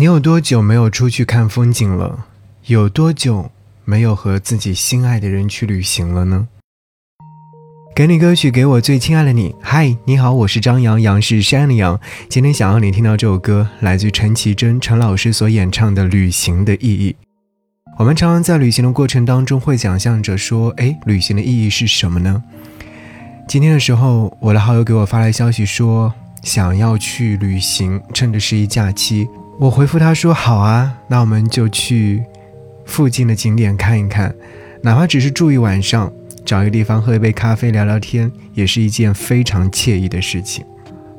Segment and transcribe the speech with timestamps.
[0.00, 2.24] 你有多久没有出去看风景了？
[2.64, 3.50] 有多久
[3.84, 6.48] 没有和自己心爱的人去旅行了呢？
[7.94, 9.54] 给你歌曲，给我最亲爱的你。
[9.60, 12.00] 嗨，你好，我是张扬，杨是山的阳。
[12.30, 17.14] 今天想要你听到这首歌，来自陈绮贞陈老师所演唱的《旅行的意义》。
[17.98, 22.42] 我们常常在旅行的过程当中，会想象着说，哎，旅行的意义是什么呢？
[23.46, 29.28] 今天的时候，我的好友给我发来消息说，想要去旅行，趁着十一假期。
[29.60, 32.24] 我回复他说：“好啊，那我们就去
[32.86, 34.34] 附近的景点看一看，
[34.80, 36.10] 哪怕只是住一晚上，
[36.46, 40.64] 找一个地方喝一杯咖啡聊聊天，也是一件非常惬意的事情。”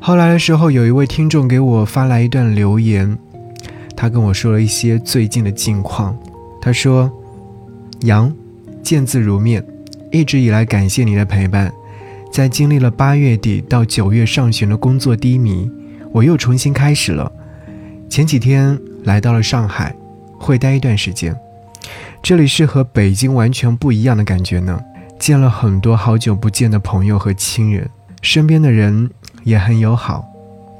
[0.02, 3.16] 后来的时候，有一位听众给我发来一段留言，
[3.96, 6.18] 他跟我说了一些最近的近况。
[6.60, 7.12] 他说
[8.02, 8.34] ：“杨，
[8.82, 9.64] 见字如面，
[10.12, 11.72] 一直以来感谢你的陪伴，
[12.34, 15.70] 在经历了八月底到九月上旬的工作低迷，
[16.12, 17.32] 我又重新开始了。”
[18.12, 19.96] 前几天来到了上海，
[20.38, 21.34] 会待一段时间。
[22.22, 24.78] 这里是和北京完全不一样的感觉呢。
[25.18, 27.90] 见了很多好久不见的朋友和亲人，
[28.22, 29.10] 身边的人
[29.46, 30.26] 也很友好，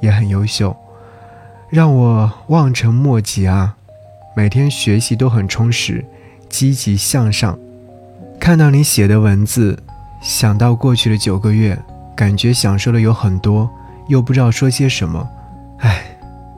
[0.02, 0.76] 也很优秀，
[1.70, 3.76] 让我望尘莫及啊！
[4.36, 6.04] 每天学习都很充实，
[6.50, 7.58] 积极向上。
[8.38, 9.82] 看到你写的文字，
[10.20, 11.78] 想到过去的九个月，
[12.14, 13.70] 感觉享受的有很多，
[14.08, 15.26] 又不知道说些什么，
[15.78, 16.11] 唉。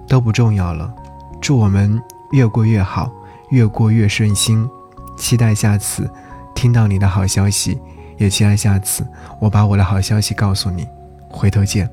[0.08, 0.92] 都不重要了，
[1.40, 2.00] 祝我们
[2.32, 3.10] 越过越好，
[3.50, 4.68] 越过越顺心。
[5.16, 6.10] 期待下次
[6.54, 7.80] 听到你的好消息，
[8.18, 9.06] 也期待下次
[9.40, 10.86] 我把我的好消息告诉你。
[11.28, 11.88] 回头见。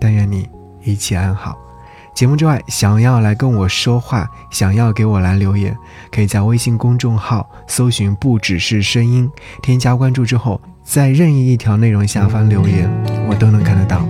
[0.00, 0.48] 但愿你
[0.82, 1.56] 一切安好。
[2.14, 5.76] 节目之外，想要来跟我说话，想要给我来留言，
[6.10, 9.30] 可以在微信公众号搜寻“不只是声音”，
[9.62, 12.90] 添加关注之后，在任意一条内容下方留言，
[13.28, 14.04] 我都能看得到。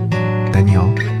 [0.51, 1.20] 等你哦。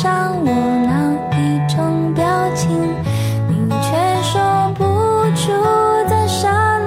[0.00, 2.70] 上我那一种表情
[3.48, 4.84] 你却说不
[5.34, 5.50] 出
[6.08, 6.46] 在什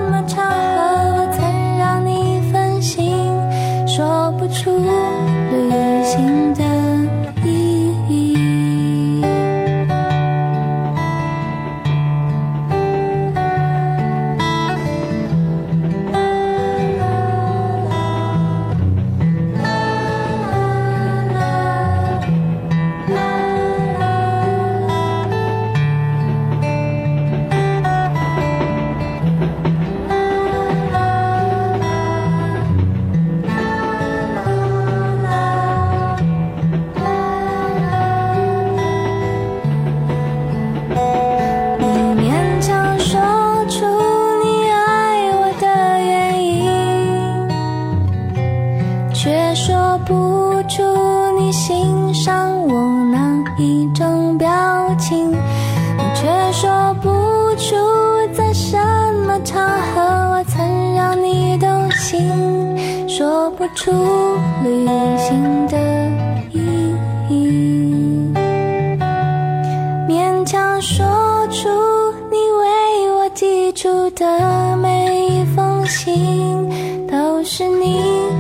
[0.10, 3.14] 么场合我曾让你分心
[3.86, 4.72] 说不出。
[49.92, 50.82] 说不出
[51.38, 54.48] 你欣赏我哪一种表
[54.98, 57.10] 情，你却说不
[57.58, 57.76] 出
[58.34, 58.78] 在什
[59.28, 60.02] 么场合
[60.32, 62.26] 我曾让你动心，
[63.06, 63.92] 说不出
[64.64, 65.78] 旅行的
[66.54, 66.96] 意
[67.28, 68.34] 义，
[70.08, 71.06] 勉强说
[71.50, 71.68] 出
[72.30, 78.31] 你为我寄出的每一封信都是你。